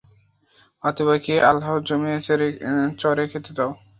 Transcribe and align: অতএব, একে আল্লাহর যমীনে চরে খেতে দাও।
অতএব, 0.83 1.09
একে 1.17 1.35
আল্লাহর 1.49 1.81
যমীনে 1.87 2.19
চরে 3.01 3.23
খেতে 3.31 3.51
দাও। 3.57 3.71